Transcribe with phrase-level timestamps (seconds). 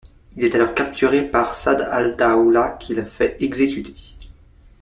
[0.35, 3.93] Il est alors capturé par Sa'd al-Dawla, qui le fait exécuter.